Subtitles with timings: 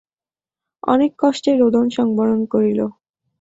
[0.83, 2.79] অনেক কষ্টে রোদন সংবরণ করিল।